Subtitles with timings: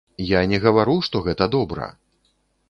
[0.27, 1.91] Я не гавару, што гэта добра!